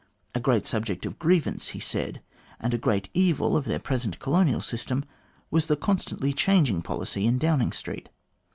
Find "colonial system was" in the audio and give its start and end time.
4.17-5.67